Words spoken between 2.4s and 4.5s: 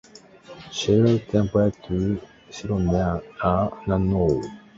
Sirona are known.